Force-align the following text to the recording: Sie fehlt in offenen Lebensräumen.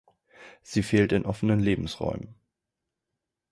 Sie 0.63 0.81
fehlt 0.81 1.11
in 1.11 1.27
offenen 1.27 1.59
Lebensräumen. 1.59 2.33